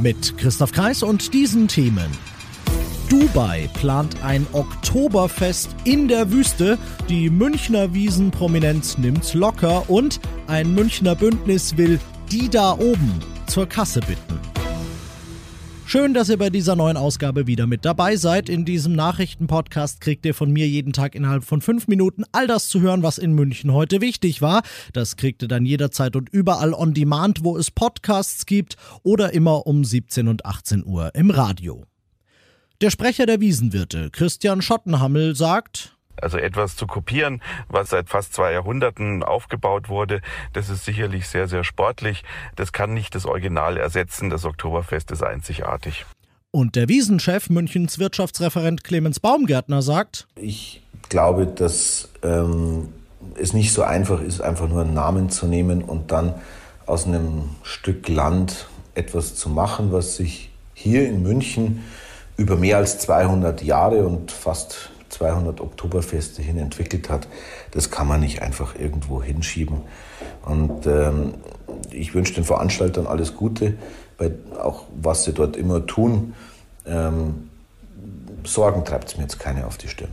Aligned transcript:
Mit 0.00 0.38
Christoph 0.38 0.72
Kreis 0.72 1.02
und 1.02 1.34
diesen 1.34 1.66
Themen. 1.66 2.10
Dubai 3.08 3.68
plant 3.74 4.22
ein 4.22 4.46
Oktoberfest 4.52 5.70
in 5.84 6.08
der 6.08 6.30
Wüste. 6.30 6.78
Die 7.08 7.30
Münchner 7.30 7.94
Wiesenprominenz 7.94 8.98
nimmt's 8.98 9.34
locker 9.34 9.88
und 9.90 10.20
ein 10.46 10.74
Münchner 10.74 11.14
Bündnis 11.14 11.76
will 11.76 11.98
die 12.30 12.48
da 12.48 12.72
oben 12.72 13.20
zur 13.46 13.66
Kasse 13.66 14.00
bitten. 14.00 14.57
Schön, 15.90 16.12
dass 16.12 16.28
ihr 16.28 16.36
bei 16.36 16.50
dieser 16.50 16.76
neuen 16.76 16.98
Ausgabe 16.98 17.46
wieder 17.46 17.66
mit 17.66 17.86
dabei 17.86 18.16
seid. 18.16 18.50
In 18.50 18.66
diesem 18.66 18.94
Nachrichtenpodcast 18.94 20.02
kriegt 20.02 20.26
ihr 20.26 20.34
von 20.34 20.50
mir 20.50 20.68
jeden 20.68 20.92
Tag 20.92 21.14
innerhalb 21.14 21.44
von 21.44 21.62
fünf 21.62 21.88
Minuten 21.88 22.24
all 22.30 22.46
das 22.46 22.68
zu 22.68 22.82
hören, 22.82 23.02
was 23.02 23.16
in 23.16 23.32
München 23.32 23.72
heute 23.72 24.02
wichtig 24.02 24.42
war. 24.42 24.60
Das 24.92 25.16
kriegt 25.16 25.40
ihr 25.40 25.48
dann 25.48 25.64
jederzeit 25.64 26.14
und 26.14 26.28
überall 26.28 26.74
on 26.74 26.92
demand, 26.92 27.42
wo 27.42 27.56
es 27.56 27.70
Podcasts 27.70 28.44
gibt 28.44 28.76
oder 29.02 29.32
immer 29.32 29.66
um 29.66 29.82
17 29.82 30.28
und 30.28 30.44
18 30.44 30.84
Uhr 30.84 31.14
im 31.14 31.30
Radio. 31.30 31.86
Der 32.82 32.90
Sprecher 32.90 33.24
der 33.24 33.40
Wiesenwirte, 33.40 34.10
Christian 34.10 34.60
Schottenhammel, 34.60 35.34
sagt, 35.36 35.96
also 36.22 36.38
etwas 36.38 36.76
zu 36.76 36.86
kopieren, 36.86 37.42
was 37.68 37.90
seit 37.90 38.08
fast 38.08 38.34
zwei 38.34 38.52
Jahrhunderten 38.52 39.22
aufgebaut 39.22 39.88
wurde, 39.88 40.20
das 40.52 40.68
ist 40.68 40.84
sicherlich 40.84 41.28
sehr, 41.28 41.48
sehr 41.48 41.64
sportlich. 41.64 42.24
Das 42.56 42.72
kann 42.72 42.94
nicht 42.94 43.14
das 43.14 43.26
Original 43.26 43.76
ersetzen. 43.76 44.30
Das 44.30 44.44
Oktoberfest 44.44 45.10
ist 45.10 45.22
einzigartig. 45.22 46.06
Und 46.50 46.76
der 46.76 46.88
Wiesenchef, 46.88 47.50
Münchens 47.50 47.98
Wirtschaftsreferent 47.98 48.82
Clemens 48.82 49.20
Baumgärtner, 49.20 49.82
sagt, 49.82 50.26
ich 50.34 50.82
glaube, 51.08 51.46
dass 51.46 52.08
ähm, 52.22 52.88
es 53.34 53.52
nicht 53.52 53.72
so 53.72 53.82
einfach 53.82 54.20
ist, 54.22 54.40
einfach 54.40 54.68
nur 54.68 54.82
einen 54.82 54.94
Namen 54.94 55.30
zu 55.30 55.46
nehmen 55.46 55.82
und 55.82 56.10
dann 56.10 56.34
aus 56.86 57.06
einem 57.06 57.50
Stück 57.62 58.08
Land 58.08 58.66
etwas 58.94 59.34
zu 59.34 59.50
machen, 59.50 59.92
was 59.92 60.16
sich 60.16 60.50
hier 60.74 61.06
in 61.06 61.22
München 61.22 61.84
über 62.36 62.56
mehr 62.56 62.78
als 62.78 62.98
200 63.00 63.62
Jahre 63.62 64.06
und 64.06 64.30
fast 64.32 64.90
200 65.08 65.60
Oktoberfeste 65.60 66.42
hin 66.42 66.58
entwickelt 66.58 67.08
hat, 67.08 67.28
das 67.70 67.90
kann 67.90 68.06
man 68.06 68.20
nicht 68.20 68.42
einfach 68.42 68.74
irgendwo 68.74 69.22
hinschieben. 69.22 69.82
Und 70.44 70.86
ähm, 70.86 71.34
ich 71.90 72.14
wünsche 72.14 72.34
den 72.34 72.44
Veranstaltern 72.44 73.06
alles 73.06 73.34
Gute, 73.34 73.74
bei 74.16 74.32
auch 74.58 74.84
was 75.00 75.24
sie 75.24 75.32
dort 75.32 75.56
immer 75.56 75.86
tun. 75.86 76.34
Ähm, 76.86 77.50
Sorgen 78.44 78.84
treibt 78.84 79.08
es 79.08 79.16
mir 79.16 79.24
jetzt 79.24 79.38
keine 79.38 79.66
auf 79.66 79.76
die 79.78 79.88
Stirn. 79.88 80.10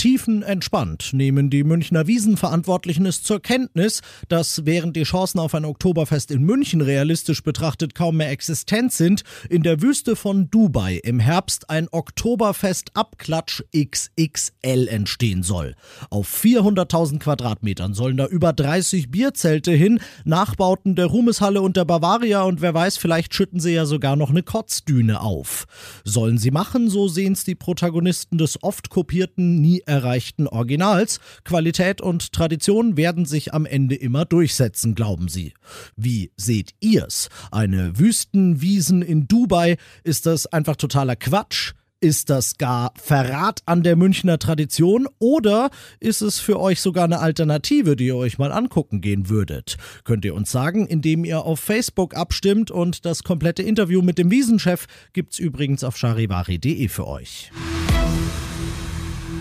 Tiefenentspannt 0.00 1.12
nehmen 1.12 1.50
die 1.50 1.62
Münchner 1.62 2.06
Wiesenverantwortlichen 2.06 3.04
es 3.04 3.22
zur 3.22 3.38
Kenntnis, 3.38 4.00
dass 4.30 4.64
während 4.64 4.96
die 4.96 5.02
Chancen 5.02 5.38
auf 5.38 5.54
ein 5.54 5.66
Oktoberfest 5.66 6.30
in 6.30 6.42
München 6.42 6.80
realistisch 6.80 7.42
betrachtet 7.42 7.94
kaum 7.94 8.16
mehr 8.16 8.30
existent 8.30 8.94
sind, 8.94 9.24
in 9.50 9.62
der 9.62 9.82
Wüste 9.82 10.16
von 10.16 10.50
Dubai 10.50 10.98
im 11.04 11.20
Herbst 11.20 11.68
ein 11.68 11.86
Oktoberfest 11.90 12.92
Abklatsch 12.94 13.62
XXL 13.76 14.88
entstehen 14.88 15.42
soll. 15.42 15.76
Auf 16.08 16.34
400.000 16.34 17.18
Quadratmetern 17.18 17.92
sollen 17.92 18.16
da 18.16 18.24
über 18.24 18.54
30 18.54 19.10
Bierzelte 19.10 19.72
hin, 19.72 20.00
Nachbauten 20.24 20.94
der 20.94 21.08
Ruhmeshalle 21.08 21.60
und 21.60 21.76
der 21.76 21.84
Bavaria 21.84 22.40
und 22.44 22.62
wer 22.62 22.72
weiß, 22.72 22.96
vielleicht 22.96 23.34
schütten 23.34 23.60
sie 23.60 23.74
ja 23.74 23.84
sogar 23.84 24.16
noch 24.16 24.30
eine 24.30 24.44
Kotzdüne 24.44 25.20
auf. 25.20 25.66
Sollen 26.04 26.38
sie 26.38 26.52
machen, 26.52 26.88
so 26.88 27.06
sehen's 27.06 27.44
die 27.44 27.54
Protagonisten 27.54 28.38
des 28.38 28.62
oft 28.62 28.88
kopierten, 28.88 29.60
nie 29.60 29.82
erreichten 29.90 30.46
Originals. 30.46 31.18
Qualität 31.44 32.00
und 32.00 32.32
Tradition 32.32 32.96
werden 32.96 33.26
sich 33.26 33.52
am 33.52 33.66
Ende 33.66 33.96
immer 33.96 34.24
durchsetzen, 34.24 34.94
glauben 34.94 35.28
sie. 35.28 35.52
Wie 35.96 36.30
seht 36.36 36.74
ihr's? 36.78 37.28
Eine 37.50 37.98
Wüstenwiesen 37.98 39.02
in 39.02 39.26
Dubai? 39.26 39.76
Ist 40.04 40.26
das 40.26 40.46
einfach 40.46 40.76
totaler 40.76 41.16
Quatsch? 41.16 41.72
Ist 42.02 42.30
das 42.30 42.56
gar 42.56 42.94
Verrat 42.96 43.60
an 43.66 43.82
der 43.82 43.94
Münchner 43.94 44.38
Tradition 44.38 45.06
oder 45.18 45.68
ist 45.98 46.22
es 46.22 46.38
für 46.38 46.58
euch 46.58 46.80
sogar 46.80 47.04
eine 47.04 47.18
Alternative, 47.18 47.94
die 47.94 48.06
ihr 48.06 48.16
euch 48.16 48.38
mal 48.38 48.52
angucken 48.52 49.02
gehen 49.02 49.28
würdet? 49.28 49.76
Könnt 50.04 50.24
ihr 50.24 50.34
uns 50.34 50.50
sagen, 50.50 50.86
indem 50.86 51.26
ihr 51.26 51.44
auf 51.44 51.60
Facebook 51.60 52.14
abstimmt 52.14 52.70
und 52.70 53.04
das 53.04 53.22
komplette 53.22 53.62
Interview 53.62 54.00
mit 54.00 54.16
dem 54.16 54.30
Wiesenchef 54.30 54.86
gibt's 55.12 55.38
übrigens 55.38 55.84
auf 55.84 55.98
charivari.de 55.98 56.88
für 56.88 57.06
euch. 57.06 57.50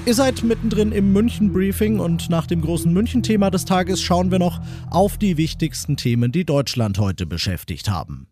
Ihr 0.06 0.16
seid 0.16 0.44
mittendrin 0.44 0.92
im 0.92 1.14
München-Briefing 1.14 2.00
und 2.00 2.30
nach 2.30 2.48
dem 2.48 2.62
großen 2.62 2.92
München-Thema 2.92 3.52
des 3.52 3.66
Tages 3.66 4.02
schauen 4.02 4.32
wir 4.32 4.40
noch 4.40 4.60
auf 4.90 5.18
die 5.18 5.38
wichtigsten 5.38 5.98
Themen, 5.98 6.32
die 6.32 6.46
Deutschland 6.46 6.98
heute 6.98 7.26
beschäftigt 7.26 7.90
haben. 7.90 8.28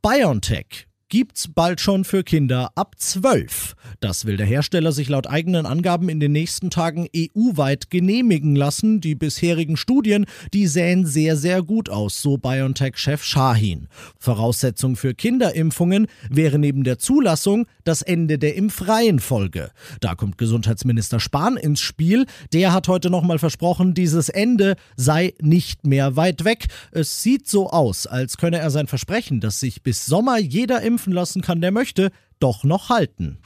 BioNTech 0.00 0.86
gibt's 1.08 1.48
bald 1.48 1.80
schon 1.80 2.04
für 2.04 2.24
Kinder 2.24 2.70
ab 2.74 2.96
12. 2.98 3.74
Das 4.00 4.24
will 4.24 4.36
der 4.36 4.46
Hersteller 4.46 4.90
sich 4.90 5.08
laut 5.08 5.28
eigenen 5.28 5.64
Angaben 5.64 6.08
in 6.08 6.18
den 6.18 6.32
nächsten 6.32 6.68
Tagen 6.70 7.06
EU-weit 7.14 7.90
genehmigen 7.90 8.56
lassen. 8.56 9.00
Die 9.00 9.14
bisherigen 9.14 9.76
Studien, 9.76 10.26
die 10.52 10.66
sähen 10.66 11.06
sehr, 11.06 11.36
sehr 11.36 11.62
gut 11.62 11.88
aus, 11.88 12.20
so 12.20 12.38
BioNTech-Chef 12.38 13.22
Shahin. 13.22 13.88
Voraussetzung 14.18 14.96
für 14.96 15.14
Kinderimpfungen 15.14 16.08
wäre 16.28 16.58
neben 16.58 16.82
der 16.82 16.98
Zulassung 16.98 17.66
das 17.84 18.02
Ende 18.02 18.38
der 18.38 18.56
Impfreihenfolge. 18.56 19.70
Da 20.00 20.16
kommt 20.16 20.38
Gesundheitsminister 20.38 21.20
Spahn 21.20 21.56
ins 21.56 21.80
Spiel. 21.80 22.26
Der 22.52 22.72
hat 22.72 22.88
heute 22.88 23.10
nochmal 23.10 23.38
versprochen, 23.38 23.94
dieses 23.94 24.28
Ende 24.28 24.74
sei 24.96 25.34
nicht 25.40 25.86
mehr 25.86 26.16
weit 26.16 26.44
weg. 26.44 26.66
Es 26.90 27.22
sieht 27.22 27.48
so 27.48 27.70
aus, 27.70 28.08
als 28.08 28.38
könne 28.38 28.58
er 28.58 28.70
sein 28.70 28.88
Versprechen, 28.88 29.40
dass 29.40 29.60
sich 29.60 29.82
bis 29.82 30.06
Sommer 30.06 30.38
jeder 30.38 30.82
impfen 30.82 30.95
impfen 30.96 31.12
lassen 31.12 31.42
kann, 31.42 31.60
der 31.60 31.72
möchte, 31.72 32.10
doch 32.40 32.64
noch 32.64 32.88
halten. 32.88 33.38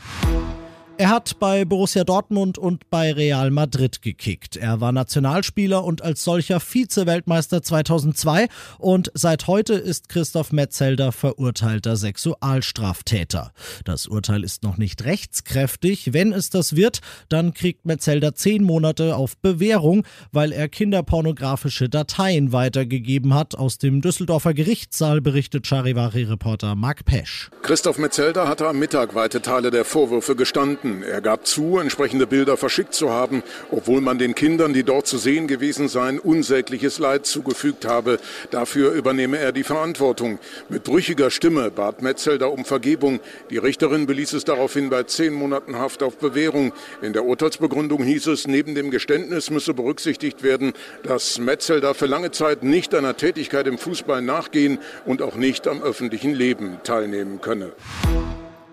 Er 1.01 1.09
hat 1.09 1.39
bei 1.39 1.65
Borussia 1.65 2.05
Dortmund 2.05 2.59
und 2.59 2.91
bei 2.91 3.11
Real 3.15 3.51
Madrid 3.51 4.03
gekickt. 4.03 4.57
Er 4.57 4.83
war 4.83 4.93
Nationalspieler 4.93 5.83
und 5.83 6.03
als 6.03 6.23
solcher 6.25 6.61
Vize-Weltmeister 6.61 7.63
2002 7.63 8.49
und 8.79 9.11
seit 9.15 9.47
heute 9.47 9.73
ist 9.73 10.11
Christoph 10.11 10.53
Metzelder 10.53 11.11
verurteilter 11.11 11.97
Sexualstraftäter. 11.97 13.53
Das 13.87 14.09
Urteil 14.09 14.45
ist 14.45 14.63
noch 14.63 14.77
nicht 14.77 15.03
rechtskräftig. 15.07 16.13
Wenn 16.13 16.35
es 16.35 16.51
das 16.51 16.77
wird, 16.77 17.01
dann 17.31 17.55
kriegt 17.55 17.87
Metzelder 17.87 18.35
zehn 18.35 18.63
Monate 18.63 19.17
auf 19.17 19.39
Bewährung, 19.39 20.05
weil 20.33 20.53
er 20.53 20.69
kinderpornografische 20.69 21.89
Dateien 21.89 22.53
weitergegeben 22.53 23.33
hat. 23.33 23.55
Aus 23.55 23.79
dem 23.79 24.03
Düsseldorfer 24.03 24.53
Gerichtssaal 24.53 25.23
berichtet 25.23 25.67
Charivari-Reporter 25.67 26.75
Marc 26.75 27.07
Pesch. 27.07 27.49
Christoph 27.63 27.97
Metzelder 27.97 28.47
hatte 28.49 28.69
am 28.69 28.79
Mittag 28.79 29.15
weite 29.15 29.41
Teile 29.41 29.71
der 29.71 29.87
Vorwürfe 29.87 30.37
gestanden. 30.37 30.90
Er 31.03 31.21
gab 31.21 31.47
zu, 31.47 31.79
entsprechende 31.79 32.27
Bilder 32.27 32.57
verschickt 32.57 32.95
zu 32.95 33.11
haben, 33.11 33.43
obwohl 33.71 34.01
man 34.01 34.19
den 34.19 34.35
Kindern, 34.35 34.73
die 34.73 34.85
dort 34.85 35.07
zu 35.07 35.19
sehen 35.19 35.47
gewesen 35.47 35.89
seien, 35.89 36.19
unsägliches 36.19 36.99
Leid 36.99 37.27
zugefügt 37.27 37.85
habe. 37.85 38.19
Dafür 38.51 38.93
übernehme 38.93 39.39
er 39.39 39.53
die 39.53 39.65
Verantwortung. 39.65 40.39
Mit 40.69 40.85
brüchiger 40.85 41.31
Stimme 41.31 41.71
bat 41.71 42.03
Metzelder 42.03 42.53
um 42.53 42.65
Vergebung. 42.65 43.21
Die 43.51 43.59
Richterin 43.59 44.07
beließ 44.07 44.33
es 44.35 44.45
daraufhin 44.45 44.91
bei 44.91 45.05
zehn 45.05 45.33
Monaten 45.33 45.79
Haft 45.79 46.03
auf 46.03 46.19
Bewährung. 46.19 46.73
In 47.03 47.13
der 47.13 47.25
Urteilsbegründung 47.25 48.03
hieß 48.03 48.29
es, 48.29 48.47
neben 48.47 48.75
dem 48.75 48.91
Geständnis 48.91 49.51
müsse 49.51 49.75
berücksichtigt 49.75 50.43
werden, 50.43 50.73
dass 51.03 51.39
Metzelder 51.39 51.95
für 51.95 52.07
lange 52.07 52.31
Zeit 52.31 52.63
nicht 52.63 52.95
einer 52.95 53.17
Tätigkeit 53.17 53.67
im 53.67 53.79
Fußball 53.79 54.23
nachgehen 54.23 54.79
und 55.07 55.23
auch 55.23 55.37
nicht 55.37 55.67
am 55.67 55.83
öffentlichen 55.83 56.35
Leben 56.35 56.79
teilnehmen 56.85 57.41
könne. 57.41 57.73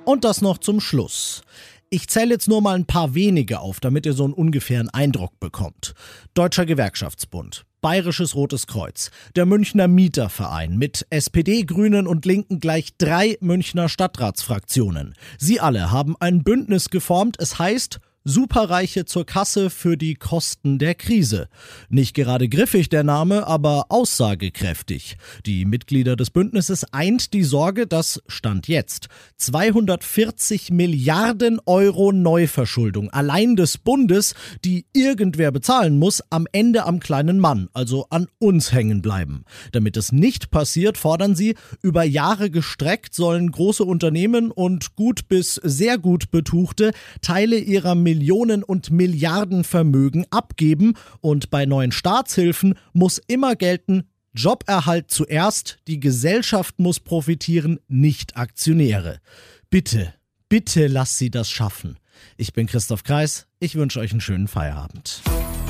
Und 0.07 0.23
das 0.23 0.41
noch 0.41 0.57
zum 0.57 0.79
Schluss. 0.79 1.41
Ich 1.89 2.09
zähle 2.09 2.31
jetzt 2.31 2.49
nur 2.49 2.61
mal 2.61 2.75
ein 2.75 2.85
paar 2.85 3.15
wenige 3.15 3.61
auf, 3.61 3.79
damit 3.79 4.05
ihr 4.05 4.11
so 4.11 4.25
einen 4.25 4.33
ungefähren 4.33 4.89
Eindruck 4.89 5.39
bekommt. 5.39 5.93
Deutscher 6.33 6.65
Gewerkschaftsbund, 6.65 7.65
Bayerisches 7.79 8.35
Rotes 8.35 8.67
Kreuz, 8.67 9.09
der 9.37 9.45
Münchner 9.45 9.87
Mieterverein 9.87 10.77
mit 10.77 11.07
SPD, 11.11 11.63
Grünen 11.63 12.05
und 12.05 12.25
Linken 12.25 12.59
gleich 12.59 12.97
drei 12.97 13.37
Münchner 13.39 13.87
Stadtratsfraktionen. 13.87 15.13
Sie 15.37 15.61
alle 15.61 15.89
haben 15.89 16.17
ein 16.19 16.43
Bündnis 16.43 16.89
geformt, 16.89 17.37
es 17.39 17.57
heißt 17.57 18.01
Superreiche 18.29 19.05
zur 19.05 19.25
Kasse 19.25 19.69
für 19.69 19.95
die 19.95 20.15
Kosten 20.15 20.79
der 20.79 20.95
Krise. 20.95 21.47
Nicht 21.87 22.13
gerade 22.13 22.49
griffig 22.49 22.89
der 22.89 23.05
Name, 23.05 23.47
aber 23.47 23.85
aussagekräftig. 23.87 25.15
Die 25.45 25.63
Mitglieder 25.63 26.17
des 26.17 26.29
Bündnisses 26.29 26.85
eint 26.91 27.33
die 27.33 27.43
Sorge, 27.43 27.87
dass 27.87 28.21
Stand 28.27 28.67
jetzt 28.67 29.07
240 29.37 30.71
Milliarden 30.71 31.61
Euro 31.65 32.11
Neuverschuldung 32.11 33.09
allein 33.11 33.55
des 33.55 33.77
Bundes, 33.77 34.35
die 34.65 34.85
irgendwer 34.91 35.53
bezahlen 35.53 35.97
muss, 35.97 36.21
am 36.29 36.47
Ende 36.51 36.85
am 36.85 36.99
kleinen 36.99 37.39
Mann, 37.39 37.69
also 37.71 38.07
an 38.09 38.27
uns 38.39 38.73
hängen 38.73 39.01
bleiben. 39.01 39.45
Damit 39.71 39.95
es 39.95 40.11
nicht 40.11 40.51
passiert, 40.51 40.97
fordern 40.97 41.33
sie, 41.33 41.55
über 41.81 42.03
Jahre 42.03 42.49
gestreckt 42.49 43.15
sollen 43.15 43.51
große 43.51 43.85
Unternehmen 43.85 44.51
und 44.51 44.97
gut 44.97 45.29
bis 45.29 45.55
sehr 45.55 45.97
gut 45.97 46.29
Betuchte 46.29 46.91
Teile 47.21 47.57
ihrer 47.57 47.95
Millionen- 47.95 48.16
und 48.63 48.91
Milliardenvermögen 48.91 50.25
abgeben 50.29 50.93
und 51.21 51.49
bei 51.49 51.65
neuen 51.65 51.91
Staatshilfen 51.91 52.75
muss 52.93 53.21
immer 53.27 53.55
gelten, 53.55 54.03
Joberhalt 54.33 55.09
zuerst, 55.09 55.79
die 55.87 55.99
Gesellschaft 55.99 56.79
muss 56.79 56.99
profitieren, 56.99 57.79
nicht 57.87 58.37
Aktionäre. 58.37 59.19
Bitte, 59.69 60.13
bitte 60.47 60.87
lass 60.87 61.17
sie 61.17 61.31
das 61.31 61.49
schaffen. 61.49 61.97
Ich 62.37 62.53
bin 62.53 62.67
Christoph 62.67 63.03
Kreis, 63.03 63.47
ich 63.59 63.75
wünsche 63.75 63.99
euch 63.99 64.11
einen 64.11 64.21
schönen 64.21 64.47
Feierabend. 64.47 65.21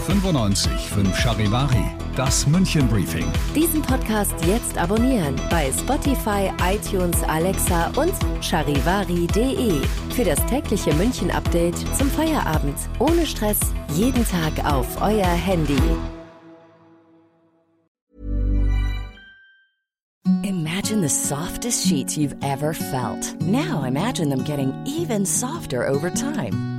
95 0.07 0.71
5 0.71 1.19
Charivari, 1.19 1.83
das 2.15 2.47
München 2.47 2.87
Briefing. 2.87 3.25
Diesen 3.53 3.81
Podcast 3.81 4.33
jetzt 4.45 4.77
abonnieren 4.77 5.35
bei 5.49 5.69
Spotify, 5.69 6.49
iTunes, 6.63 7.21
Alexa 7.23 7.91
und 7.97 8.13
charivari.de. 8.41 9.81
Für 10.15 10.23
das 10.23 10.39
tägliche 10.45 10.93
München 10.93 11.29
Update 11.29 11.75
zum 11.97 12.09
Feierabend. 12.09 12.77
Ohne 12.99 13.25
Stress, 13.25 13.59
jeden 13.95 14.25
Tag 14.25 14.53
auf 14.63 14.87
euer 15.01 15.25
Handy. 15.25 15.77
Imagine 20.43 21.01
the 21.01 21.09
softest 21.09 21.85
sheets 21.85 22.15
you've 22.15 22.35
ever 22.41 22.73
felt. 22.73 23.35
Now 23.41 23.83
imagine 23.83 24.29
them 24.29 24.45
getting 24.45 24.73
even 24.85 25.25
softer 25.25 25.85
over 25.85 26.09
time. 26.09 26.76